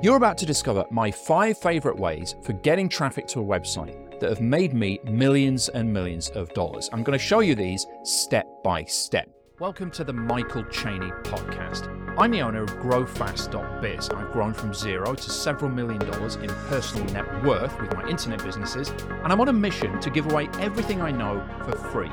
[0.00, 4.30] You're about to discover my five favorite ways for getting traffic to a website that
[4.30, 6.88] have made me millions and millions of dollars.
[6.92, 9.28] I'm going to show you these step by step.
[9.60, 11.88] Welcome to the Michael Cheney podcast.
[12.18, 14.08] I'm the owner of GrowFast.biz.
[14.10, 18.42] I've grown from zero to several million dollars in personal net worth with my internet
[18.42, 22.10] businesses, and I'm on a mission to give away everything I know for free.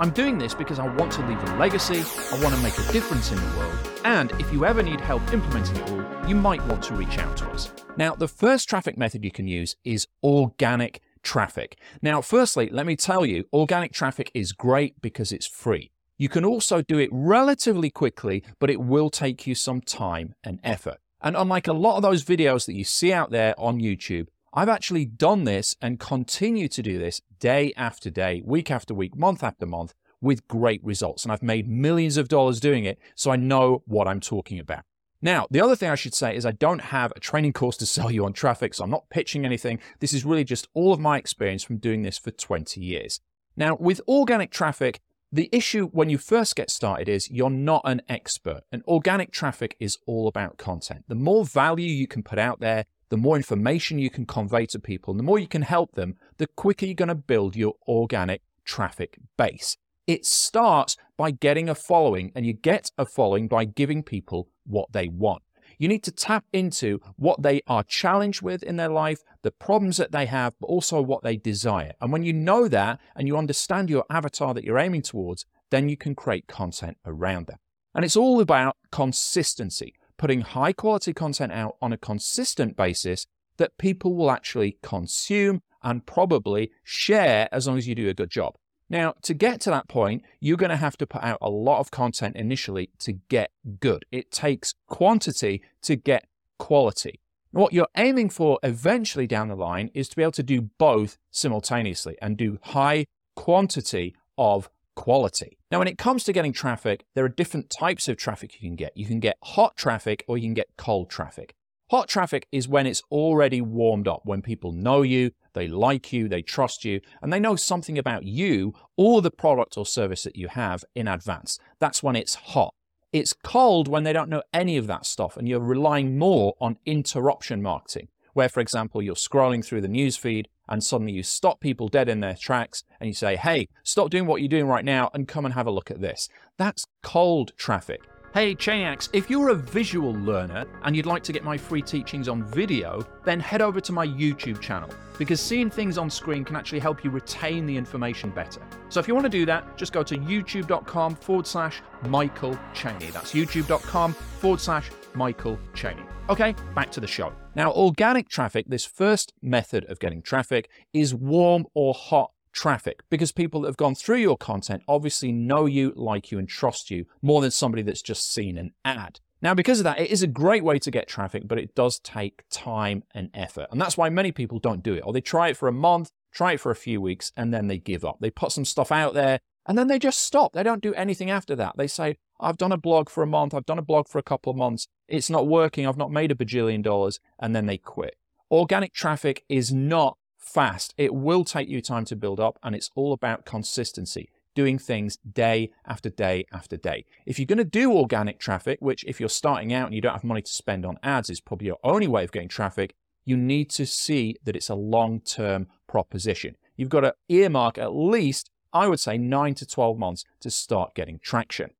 [0.00, 2.92] I'm doing this because I want to leave a legacy, I want to make a
[2.92, 6.64] difference in the world, and if you ever need help implementing it all, you might
[6.66, 7.72] want to reach out to us.
[7.96, 11.80] Now, the first traffic method you can use is organic traffic.
[12.00, 15.90] Now, firstly, let me tell you, organic traffic is great because it's free.
[16.16, 20.60] You can also do it relatively quickly, but it will take you some time and
[20.62, 20.98] effort.
[21.20, 24.68] And unlike a lot of those videos that you see out there on YouTube, I've
[24.68, 29.42] actually done this and continue to do this day after day, week after week, month
[29.42, 31.24] after month with great results.
[31.24, 34.84] And I've made millions of dollars doing it, so I know what I'm talking about.
[35.20, 37.86] Now, the other thing I should say is I don't have a training course to
[37.94, 39.80] sell you on traffic, so I'm not pitching anything.
[40.00, 43.20] This is really just all of my experience from doing this for 20 years.
[43.56, 48.00] Now, with organic traffic, the issue when you first get started is you're not an
[48.08, 51.04] expert, and organic traffic is all about content.
[51.08, 54.78] The more value you can put out there, the more information you can convey to
[54.78, 57.74] people, and the more you can help them, the quicker you're going to build your
[57.86, 59.76] organic traffic base.
[60.06, 64.92] It starts by getting a following, and you get a following by giving people what
[64.92, 65.42] they want.
[65.78, 69.96] You need to tap into what they are challenged with in their life, the problems
[69.98, 71.92] that they have, but also what they desire.
[72.00, 75.88] And when you know that and you understand your avatar that you're aiming towards, then
[75.88, 77.60] you can create content around that.
[77.94, 83.78] And it's all about consistency putting high quality content out on a consistent basis that
[83.78, 88.56] people will actually consume and probably share as long as you do a good job.
[88.90, 91.80] Now, to get to that point, you're going to have to put out a lot
[91.80, 94.04] of content initially to get good.
[94.10, 96.26] It takes quantity to get
[96.58, 97.20] quality.
[97.50, 101.18] What you're aiming for eventually down the line is to be able to do both
[101.30, 105.56] simultaneously and do high quantity of quality.
[105.70, 108.74] Now, when it comes to getting traffic, there are different types of traffic you can
[108.74, 108.96] get.
[108.96, 111.54] You can get hot traffic or you can get cold traffic.
[111.92, 116.28] Hot traffic is when it's already warmed up, when people know you, they like you,
[116.28, 120.34] they trust you, and they know something about you or the product or service that
[120.34, 121.60] you have in advance.
[121.78, 122.74] That's when it's hot.
[123.12, 126.76] It's cold when they don't know any of that stuff and you're relying more on
[126.84, 131.88] interruption marketing, where, for example, you're scrolling through the newsfeed and suddenly you stop people
[131.88, 135.10] dead in their tracks and you say, hey, stop doing what you're doing right now
[135.14, 136.28] and come and have a look at this.
[136.56, 138.02] That's cold traffic.
[138.34, 142.28] Hey Chainiacs, if you're a visual learner and you'd like to get my free teachings
[142.28, 146.54] on video, then head over to my YouTube channel because seeing things on screen can
[146.54, 148.60] actually help you retain the information better.
[148.90, 153.10] So if you want to do that, just go to youtube.com forward slash Michael Cheney.
[153.10, 156.04] That's youtube.com forward slash Michael Cheney.
[156.30, 157.32] Okay, back to the show.
[157.54, 163.32] Now, organic traffic, this first method of getting traffic, is warm or hot traffic because
[163.32, 167.06] people that have gone through your content obviously know you, like you, and trust you
[167.22, 169.20] more than somebody that's just seen an ad.
[169.40, 171.98] Now, because of that, it is a great way to get traffic, but it does
[172.00, 173.68] take time and effort.
[173.70, 176.10] And that's why many people don't do it, or they try it for a month,
[176.30, 178.18] try it for a few weeks, and then they give up.
[178.20, 180.54] They put some stuff out there, and then they just stop.
[180.54, 181.76] They don't do anything after that.
[181.76, 184.22] They say, I've done a blog for a month, I've done a blog for a
[184.22, 187.78] couple of months, it's not working, I've not made a bajillion dollars, and then they
[187.78, 188.16] quit.
[188.50, 190.94] Organic traffic is not fast.
[190.96, 195.18] It will take you time to build up, and it's all about consistency, doing things
[195.18, 197.04] day after day after day.
[197.26, 200.14] If you're going to do organic traffic, which if you're starting out and you don't
[200.14, 203.36] have money to spend on ads is probably your only way of getting traffic, you
[203.36, 206.56] need to see that it's a long term proposition.
[206.76, 210.94] You've got to earmark at least, I would say, nine to 12 months to start
[210.94, 211.70] getting traction.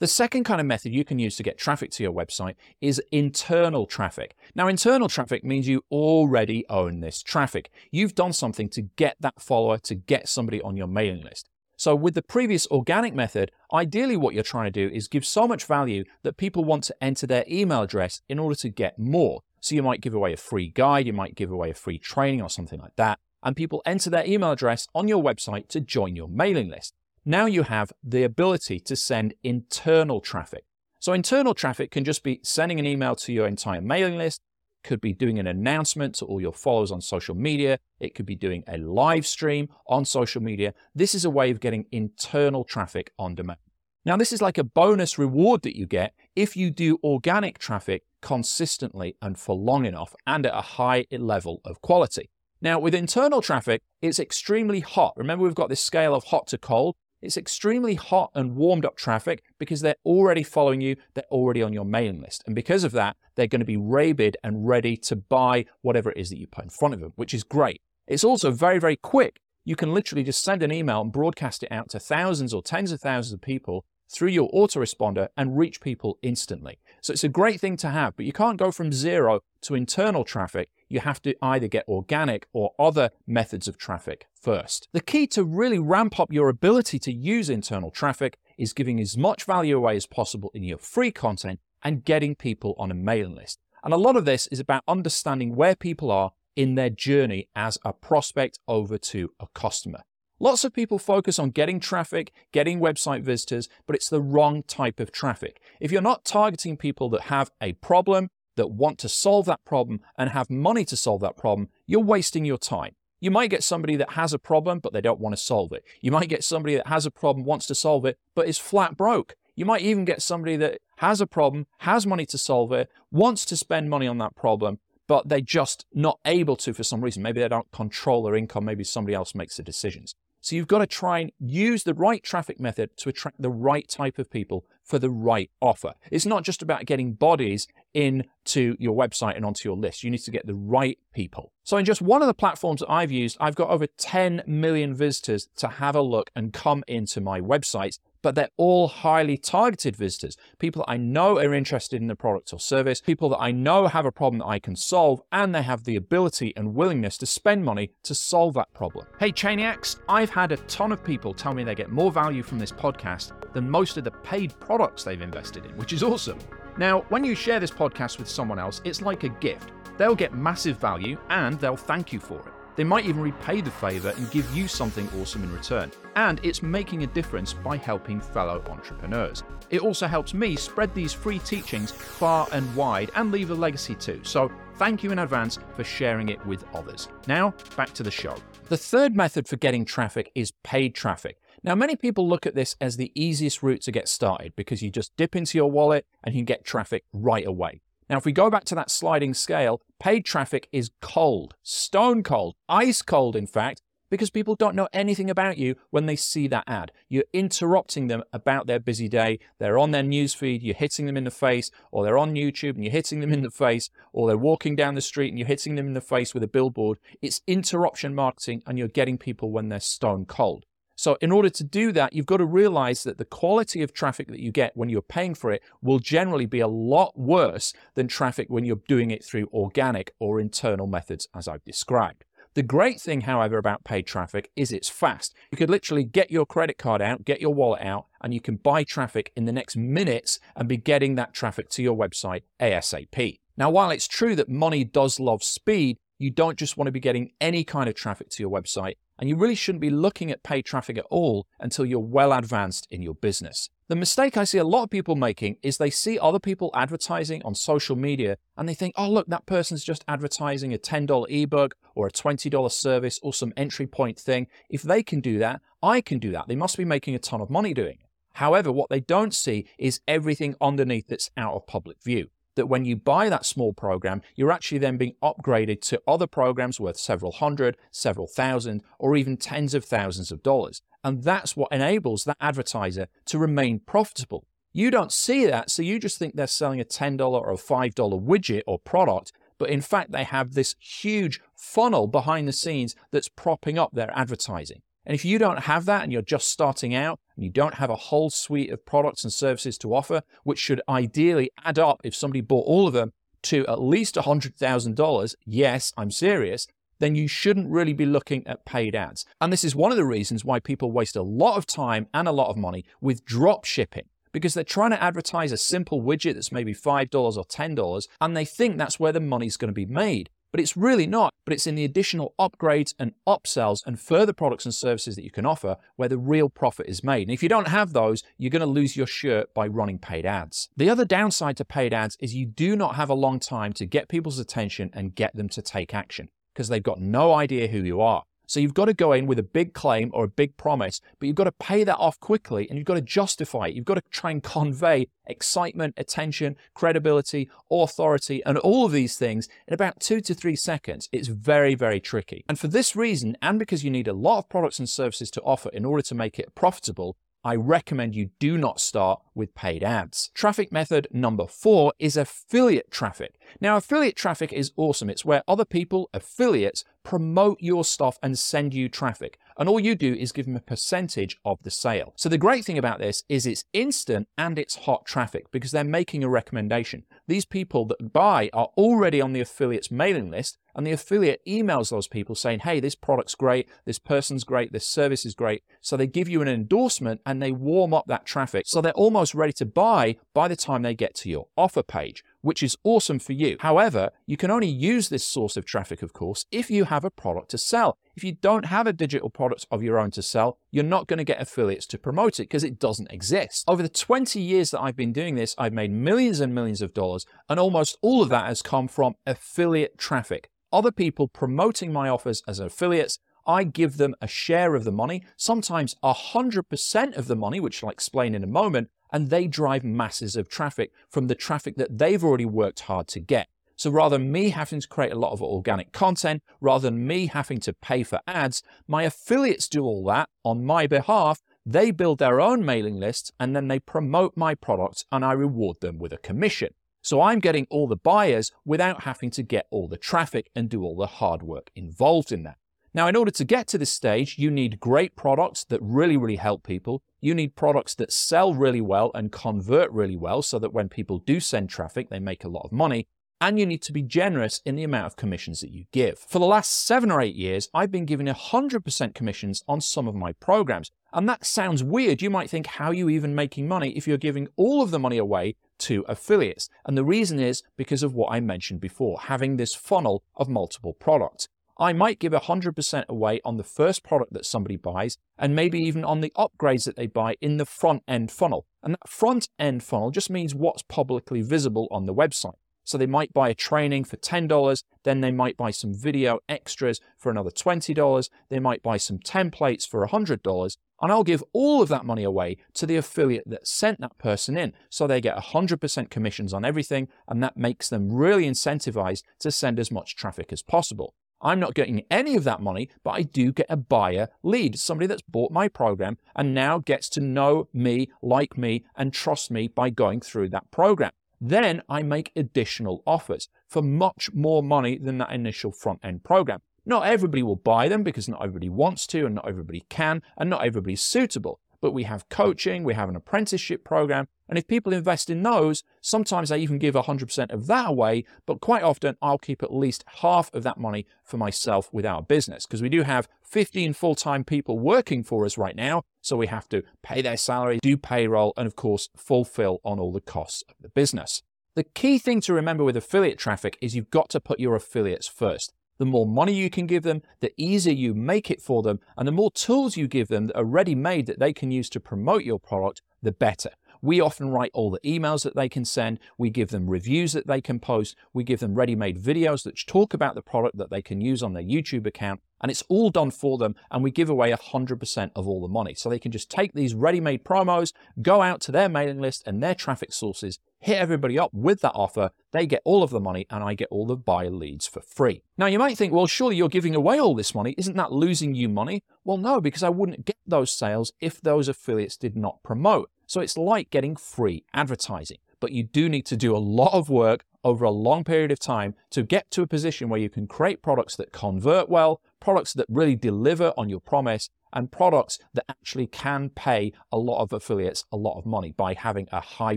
[0.00, 3.02] The second kind of method you can use to get traffic to your website is
[3.10, 4.36] internal traffic.
[4.54, 7.70] Now, internal traffic means you already own this traffic.
[7.90, 11.48] You've done something to get that follower, to get somebody on your mailing list.
[11.76, 15.48] So, with the previous organic method, ideally what you're trying to do is give so
[15.48, 19.42] much value that people want to enter their email address in order to get more.
[19.60, 22.40] So, you might give away a free guide, you might give away a free training
[22.40, 26.16] or something like that, and people enter their email address on your website to join
[26.16, 26.94] your mailing list.
[27.24, 30.64] Now you have the ability to send internal traffic.
[31.00, 34.40] So internal traffic can just be sending an email to your entire mailing list,
[34.82, 38.34] could be doing an announcement to all your followers on social media, it could be
[38.34, 40.74] doing a live stream on social media.
[40.94, 43.58] This is a way of getting internal traffic on demand.
[44.04, 48.04] Now, this is like a bonus reward that you get if you do organic traffic
[48.22, 52.30] consistently and for long enough and at a high level of quality.
[52.60, 55.14] Now, with internal traffic, it's extremely hot.
[55.16, 56.96] Remember, we've got this scale of hot to cold.
[57.22, 61.72] It's extremely hot and warmed up traffic because they're already following you, they're already on
[61.72, 62.42] your mailing list.
[62.46, 66.16] And because of that, they're going to be rabid and ready to buy whatever it
[66.16, 67.80] is that you put in front of them, which is great.
[68.06, 69.40] It's also very, very quick.
[69.64, 72.90] You can literally just send an email and broadcast it out to thousands or tens
[72.90, 76.78] of thousands of people through your autoresponder and reach people instantly.
[77.02, 80.24] So it's a great thing to have, but you can't go from zero to internal
[80.24, 80.70] traffic.
[80.88, 84.88] You have to either get organic or other methods of traffic first.
[84.92, 89.16] The key to really ramp up your ability to use internal traffic is giving as
[89.16, 93.34] much value away as possible in your free content and getting people on a mailing
[93.34, 93.60] list.
[93.84, 97.78] And a lot of this is about understanding where people are in their journey as
[97.84, 100.02] a prospect over to a customer.
[100.40, 105.00] Lots of people focus on getting traffic, getting website visitors, but it's the wrong type
[105.00, 105.60] of traffic.
[105.80, 110.02] If you're not targeting people that have a problem, that want to solve that problem,
[110.18, 112.94] and have money to solve that problem, you're wasting your time.
[113.20, 115.82] You might get somebody that has a problem, but they don't want to solve it.
[116.00, 118.96] You might get somebody that has a problem, wants to solve it, but is flat
[118.96, 119.34] broke.
[119.56, 123.44] You might even get somebody that has a problem, has money to solve it, wants
[123.46, 124.78] to spend money on that problem,
[125.08, 127.22] but they're just not able to for some reason.
[127.22, 128.64] Maybe they don't control their income.
[128.64, 130.14] Maybe somebody else makes the decisions.
[130.40, 133.88] So you've got to try and use the right traffic method to attract the right
[133.88, 135.94] type of people for the right offer.
[136.10, 140.02] It's not just about getting bodies into your website and onto your list.
[140.02, 141.52] You need to get the right people.
[141.64, 144.94] So in just one of the platforms that I've used, I've got over 10 million
[144.94, 149.96] visitors to have a look and come into my website but they're all highly targeted
[149.96, 150.36] visitors.
[150.58, 154.06] People I know are interested in the product or service, people that I know have
[154.06, 157.64] a problem that I can solve, and they have the ability and willingness to spend
[157.64, 159.06] money to solve that problem.
[159.18, 162.58] Hey, Chainiacs, I've had a ton of people tell me they get more value from
[162.58, 166.38] this podcast than most of the paid products they've invested in, which is awesome.
[166.76, 169.72] Now, when you share this podcast with someone else, it's like a gift.
[169.96, 172.57] They'll get massive value and they'll thank you for it.
[172.78, 175.90] They might even repay the favour and give you something awesome in return.
[176.14, 179.42] And it's making a difference by helping fellow entrepreneurs.
[179.70, 183.96] It also helps me spread these free teachings far and wide and leave a legacy
[183.96, 184.20] too.
[184.22, 187.08] So thank you in advance for sharing it with others.
[187.26, 188.36] Now, back to the show.
[188.68, 191.40] The third method for getting traffic is paid traffic.
[191.64, 194.90] Now, many people look at this as the easiest route to get started because you
[194.90, 197.80] just dip into your wallet and you can get traffic right away.
[198.08, 202.54] Now, if we go back to that sliding scale, paid traffic is cold, stone cold,
[202.68, 206.64] ice cold, in fact, because people don't know anything about you when they see that
[206.66, 206.92] ad.
[207.08, 209.38] You're interrupting them about their busy day.
[209.58, 212.84] They're on their newsfeed, you're hitting them in the face, or they're on YouTube and
[212.84, 215.74] you're hitting them in the face, or they're walking down the street and you're hitting
[215.74, 216.98] them in the face with a billboard.
[217.20, 220.64] It's interruption marketing and you're getting people when they're stone cold.
[220.98, 224.26] So, in order to do that, you've got to realize that the quality of traffic
[224.26, 228.08] that you get when you're paying for it will generally be a lot worse than
[228.08, 232.24] traffic when you're doing it through organic or internal methods, as I've described.
[232.54, 235.36] The great thing, however, about paid traffic is it's fast.
[235.52, 238.56] You could literally get your credit card out, get your wallet out, and you can
[238.56, 243.38] buy traffic in the next minutes and be getting that traffic to your website ASAP.
[243.56, 246.98] Now, while it's true that money does love speed, you don't just want to be
[246.98, 250.42] getting any kind of traffic to your website, and you really shouldn't be looking at
[250.42, 253.68] paid traffic at all until you're well advanced in your business.
[253.88, 257.42] The mistake I see a lot of people making is they see other people advertising
[257.42, 261.74] on social media and they think, oh, look, that person's just advertising a $10 ebook
[261.94, 264.46] or a $20 service or some entry point thing.
[264.68, 266.48] If they can do that, I can do that.
[266.48, 268.08] They must be making a ton of money doing it.
[268.34, 272.84] However, what they don't see is everything underneath that's out of public view that when
[272.84, 277.32] you buy that small program, you're actually then being upgraded to other programs worth several
[277.32, 280.82] hundred, several thousand, or even tens of thousands of dollars.
[281.02, 284.44] And that's what enables that advertiser to remain profitable.
[284.72, 288.22] You don't see that, so you just think they're selling a $10 or a $5
[288.22, 293.28] widget or product, but in fact, they have this huge funnel behind the scenes that's
[293.28, 294.82] propping up their advertising.
[295.04, 297.88] And if you don't have that and you're just starting out and you don't have
[297.88, 302.12] a whole suite of products and services to offer, which should ideally add up if
[302.12, 306.66] somebody bought all of them to at least $100,000, yes, I'm serious,
[306.98, 309.24] then you shouldn't really be looking at paid ads.
[309.40, 312.26] And this is one of the reasons why people waste a lot of time and
[312.26, 316.34] a lot of money with drop shipping because they're trying to advertise a simple widget
[316.34, 319.86] that's maybe $5 or $10 and they think that's where the money's going to be
[319.86, 320.28] made.
[320.50, 324.64] But it's really not, but it's in the additional upgrades and upsells and further products
[324.64, 327.28] and services that you can offer where the real profit is made.
[327.28, 330.24] And if you don't have those, you're going to lose your shirt by running paid
[330.24, 330.70] ads.
[330.76, 333.86] The other downside to paid ads is you do not have a long time to
[333.86, 337.82] get people's attention and get them to take action because they've got no idea who
[337.82, 338.24] you are.
[338.48, 341.26] So you've got to go in with a big claim or a big promise, but
[341.26, 343.74] you've got to pay that off quickly and you've got to justify it.
[343.74, 349.48] You've got to try and convey excitement, attention, credibility, authority, and all of these things
[349.66, 351.10] in about two to three seconds.
[351.12, 352.46] It's very, very tricky.
[352.48, 355.42] And for this reason, and because you need a lot of products and services to
[355.42, 359.82] offer in order to make it profitable, I recommend you do not start with paid
[359.82, 360.30] ads.
[360.34, 363.38] Traffic method number four is affiliate traffic.
[363.60, 365.08] Now, affiliate traffic is awesome.
[365.08, 369.38] It's where other people, affiliates, promote your stuff and send you traffic.
[369.56, 372.12] And all you do is give them a percentage of the sale.
[372.16, 375.84] So the great thing about this is it's instant and it's hot traffic because they're
[375.84, 377.04] making a recommendation.
[377.26, 381.90] These people that buy are already on the affiliate's mailing list and the affiliate emails
[381.90, 385.64] those people saying, hey, this product's great, this person's great, this service is great.
[385.80, 388.64] So they give you an endorsement and they warm up that traffic.
[388.66, 392.24] So they're almost ready to buy by the time they get to your offer page
[392.40, 393.56] which is awesome for you.
[393.60, 397.10] However, you can only use this source of traffic, of course, if you have a
[397.10, 397.98] product to sell.
[398.16, 401.18] If you don't have a digital product of your own to sell, you're not going
[401.18, 403.64] to get affiliates to promote it because it doesn't exist.
[403.68, 406.94] Over the 20 years that I've been doing this, I've made millions and millions of
[406.94, 410.50] dollars, and almost all of that has come from affiliate traffic.
[410.72, 415.24] Other people promoting my offers as affiliates I give them a share of the money,
[415.38, 420.36] sometimes 100% of the money, which I'll explain in a moment, and they drive masses
[420.36, 423.48] of traffic from the traffic that they've already worked hard to get.
[423.76, 427.26] So rather than me having to create a lot of organic content, rather than me
[427.26, 431.40] having to pay for ads, my affiliates do all that on my behalf.
[431.64, 435.76] They build their own mailing lists and then they promote my products and I reward
[435.80, 436.70] them with a commission.
[437.02, 440.82] So I'm getting all the buyers without having to get all the traffic and do
[440.82, 442.56] all the hard work involved in that.
[442.98, 446.34] Now, in order to get to this stage, you need great products that really, really
[446.34, 447.00] help people.
[447.20, 451.18] You need products that sell really well and convert really well so that when people
[451.18, 453.06] do send traffic, they make a lot of money.
[453.40, 456.18] And you need to be generous in the amount of commissions that you give.
[456.18, 460.16] For the last seven or eight years, I've been giving 100% commissions on some of
[460.16, 460.90] my programs.
[461.12, 462.20] And that sounds weird.
[462.20, 464.98] You might think, how are you even making money if you're giving all of the
[464.98, 465.54] money away
[465.86, 466.68] to affiliates?
[466.84, 470.94] And the reason is because of what I mentioned before, having this funnel of multiple
[470.94, 471.46] products.
[471.80, 475.86] I might give 100% away on the first product that somebody buys, and maybe mm-hmm.
[475.86, 478.66] even on the upgrades that they buy in the front end funnel.
[478.82, 482.56] And that front end funnel just means what's publicly visible on the website.
[482.82, 487.00] So they might buy a training for $10, then they might buy some video extras
[487.18, 491.90] for another $20, they might buy some templates for $100, and I'll give all of
[491.90, 494.72] that money away to the affiliate that sent that person in.
[494.88, 499.78] So they get 100% commissions on everything, and that makes them really incentivized to send
[499.78, 501.14] as much traffic as possible.
[501.40, 505.06] I'm not getting any of that money, but I do get a buyer lead, somebody
[505.06, 509.68] that's bought my program and now gets to know me, like me, and trust me
[509.68, 511.12] by going through that program.
[511.40, 516.60] Then I make additional offers for much more money than that initial front end program.
[516.84, 520.50] Not everybody will buy them because not everybody wants to and not everybody can and
[520.50, 524.28] not everybody's suitable but we have coaching, we have an apprenticeship program.
[524.48, 528.60] And if people invest in those, sometimes I even give 100% of that away, but
[528.60, 532.64] quite often I'll keep at least half of that money for myself with our business
[532.64, 536.02] because we do have 15 full time people working for us right now.
[536.22, 540.12] So we have to pay their salary, do payroll, and of course, fulfill on all
[540.12, 541.42] the costs of the business.
[541.74, 545.28] The key thing to remember with affiliate traffic is you've got to put your affiliates
[545.28, 549.00] first the more money you can give them, the easier you make it for them,
[549.16, 551.88] and the more tools you give them that are ready made that they can use
[551.90, 553.70] to promote your product, the better.
[554.00, 556.20] We often write all the emails that they can send.
[556.36, 558.16] We give them reviews that they can post.
[558.32, 561.42] We give them ready made videos that talk about the product that they can use
[561.42, 562.40] on their YouTube account.
[562.60, 563.74] And it's all done for them.
[563.90, 565.94] And we give away 100% of all the money.
[565.94, 569.42] So they can just take these ready made promos, go out to their mailing list
[569.46, 572.30] and their traffic sources, hit everybody up with that offer.
[572.52, 575.42] They get all of the money and I get all the buyer leads for free.
[575.56, 577.74] Now you might think, well, surely you're giving away all this money.
[577.76, 579.02] Isn't that losing you money?
[579.24, 583.10] Well, no, because I wouldn't get those sales if those affiliates did not promote.
[583.26, 585.38] So it's like getting free advertising.
[585.60, 588.60] But you do need to do a lot of work over a long period of
[588.60, 592.72] time to get to a position where you can create products that convert well, products
[592.74, 597.52] that really deliver on your promise, and products that actually can pay a lot of
[597.52, 599.76] affiliates a lot of money by having a high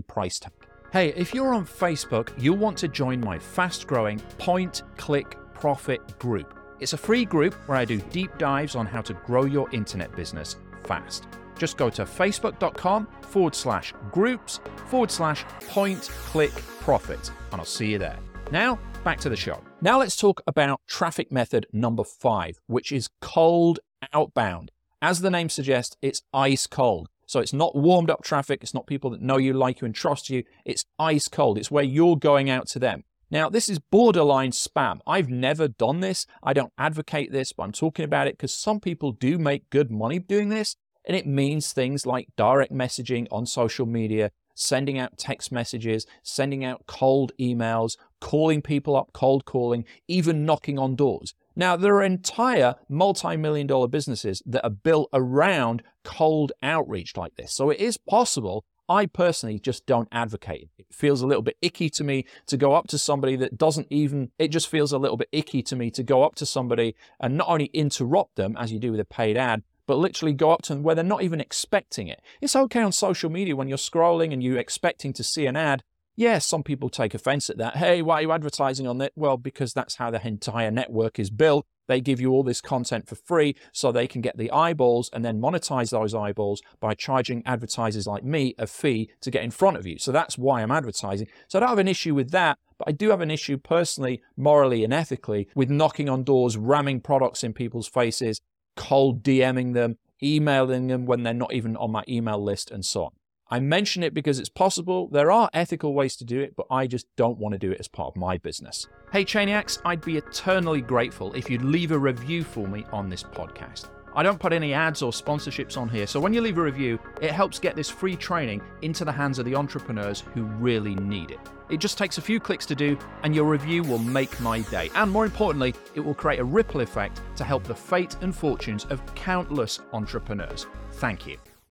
[0.00, 0.52] price tag.
[0.92, 6.18] Hey, if you're on Facebook, you'll want to join my fast growing Point Click Profit
[6.18, 6.58] group.
[6.80, 10.14] It's a free group where I do deep dives on how to grow your internet
[10.14, 11.26] business fast
[11.62, 14.58] just go to facebook.com forward slash groups
[14.88, 18.18] forward slash point click profit, and I'll see you there.
[18.50, 19.60] Now, back to the show.
[19.80, 23.78] Now, let's talk about traffic method number five, which is cold
[24.12, 24.72] outbound.
[25.00, 27.08] As the name suggests, it's ice cold.
[27.32, 29.94] So it's not warmed up traffic, it's not people that know you, like you, and
[29.94, 30.44] trust you.
[30.66, 31.56] It's ice cold.
[31.56, 33.04] It's where you're going out to them.
[33.30, 34.98] Now, this is borderline spam.
[35.06, 36.26] I've never done this.
[36.42, 39.90] I don't advocate this, but I'm talking about it because some people do make good
[39.90, 40.76] money doing this.
[41.06, 46.66] And it means things like direct messaging on social media, sending out text messages, sending
[46.66, 51.32] out cold emails, calling people up, cold calling, even knocking on doors.
[51.56, 57.36] Now, there are entire multi million dollar businesses that are built around cold outreach like
[57.36, 57.52] this.
[57.52, 60.68] So it is possible I personally just don't advocate.
[60.76, 63.56] It It feels a little bit icky to me to go up to somebody that
[63.56, 66.44] doesn't even, it just feels a little bit icky to me to go up to
[66.44, 70.34] somebody and not only interrupt them as you do with a paid ad, but literally
[70.34, 72.20] go up to them where they're not even expecting it.
[72.42, 75.82] It's okay on social media when you're scrolling and you're expecting to see an ad.
[76.14, 77.78] Yes, yeah, some people take offense at that.
[77.78, 79.14] Hey, why are you advertising on it?
[79.16, 81.64] Well, because that's how the entire network is built.
[81.88, 85.24] They give you all this content for free so they can get the eyeballs and
[85.24, 89.76] then monetize those eyeballs by charging advertisers like me a fee to get in front
[89.76, 89.98] of you.
[89.98, 91.28] So that's why I'm advertising.
[91.48, 94.22] So I don't have an issue with that, but I do have an issue personally,
[94.36, 98.40] morally, and ethically with knocking on doors, ramming products in people's faces,
[98.76, 103.04] cold DMing them, emailing them when they're not even on my email list, and so
[103.04, 103.12] on.
[103.52, 105.08] I mention it because it's possible.
[105.08, 107.80] There are ethical ways to do it, but I just don't want to do it
[107.80, 108.86] as part of my business.
[109.12, 113.22] Hey, Chainiacs, I'd be eternally grateful if you'd leave a review for me on this
[113.22, 113.90] podcast.
[114.14, 116.98] I don't put any ads or sponsorships on here, so when you leave a review,
[117.20, 121.30] it helps get this free training into the hands of the entrepreneurs who really need
[121.30, 121.40] it.
[121.68, 124.88] It just takes a few clicks to do, and your review will make my day.
[124.94, 128.86] And more importantly, it will create a ripple effect to help the fate and fortunes
[128.86, 130.66] of countless entrepreneurs.
[130.92, 131.36] Thank you.